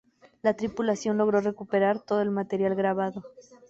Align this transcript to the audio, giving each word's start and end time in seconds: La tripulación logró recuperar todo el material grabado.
La 0.41 0.55
tripulación 0.55 1.19
logró 1.19 1.41
recuperar 1.41 2.01
todo 2.01 2.23
el 2.23 2.31
material 2.31 2.73
grabado. 2.73 3.21